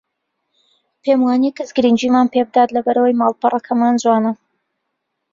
پێم 1.03 1.19
وانییە 1.27 1.53
کەس 1.57 1.69
گرنگیمان 1.75 2.27
پێ 2.33 2.39
بدات 2.47 2.69
لەبەر 2.75 2.95
ئەوەی 2.97 3.19
ماڵپەڕەکەمان 3.21 3.95
جوانە 4.03 4.31